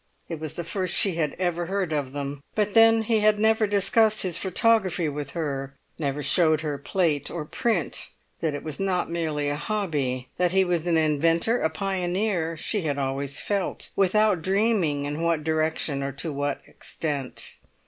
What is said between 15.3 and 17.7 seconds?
direction or to what extent.